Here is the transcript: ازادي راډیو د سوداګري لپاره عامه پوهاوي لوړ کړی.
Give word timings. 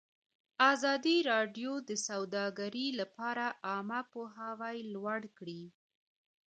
ازادي 0.71 1.17
راډیو 1.31 1.71
د 1.89 1.91
سوداګري 2.07 2.87
لپاره 2.99 3.45
عامه 3.69 4.01
پوهاوي 4.11 4.77
لوړ 4.93 5.21
کړی. 5.37 5.63